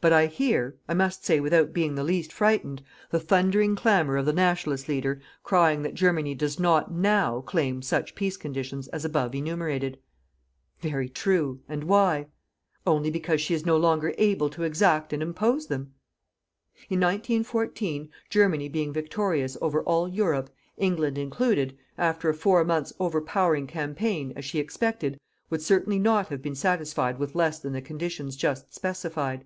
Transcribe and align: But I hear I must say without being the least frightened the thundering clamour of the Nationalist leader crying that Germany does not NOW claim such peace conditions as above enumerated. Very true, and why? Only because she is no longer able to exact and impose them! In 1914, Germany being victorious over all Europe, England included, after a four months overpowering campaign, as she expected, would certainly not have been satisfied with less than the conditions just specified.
But 0.00 0.12
I 0.12 0.26
hear 0.26 0.76
I 0.88 0.94
must 0.94 1.24
say 1.24 1.38
without 1.38 1.72
being 1.72 1.94
the 1.94 2.02
least 2.02 2.32
frightened 2.32 2.82
the 3.12 3.20
thundering 3.20 3.76
clamour 3.76 4.16
of 4.16 4.26
the 4.26 4.32
Nationalist 4.32 4.88
leader 4.88 5.20
crying 5.44 5.82
that 5.82 5.94
Germany 5.94 6.34
does 6.34 6.58
not 6.58 6.92
NOW 6.92 7.40
claim 7.42 7.82
such 7.82 8.16
peace 8.16 8.36
conditions 8.36 8.88
as 8.88 9.04
above 9.04 9.32
enumerated. 9.32 10.00
Very 10.80 11.08
true, 11.08 11.60
and 11.68 11.84
why? 11.84 12.26
Only 12.84 13.12
because 13.12 13.40
she 13.40 13.54
is 13.54 13.64
no 13.64 13.76
longer 13.76 14.12
able 14.18 14.50
to 14.50 14.64
exact 14.64 15.12
and 15.12 15.22
impose 15.22 15.68
them! 15.68 15.94
In 16.90 16.98
1914, 16.98 18.08
Germany 18.28 18.68
being 18.68 18.92
victorious 18.92 19.56
over 19.62 19.84
all 19.84 20.08
Europe, 20.08 20.50
England 20.76 21.16
included, 21.16 21.78
after 21.96 22.28
a 22.28 22.34
four 22.34 22.64
months 22.64 22.92
overpowering 22.98 23.68
campaign, 23.68 24.32
as 24.34 24.44
she 24.44 24.58
expected, 24.58 25.20
would 25.48 25.62
certainly 25.62 26.00
not 26.00 26.26
have 26.26 26.42
been 26.42 26.56
satisfied 26.56 27.20
with 27.20 27.36
less 27.36 27.60
than 27.60 27.72
the 27.72 27.80
conditions 27.80 28.34
just 28.34 28.74
specified. 28.74 29.44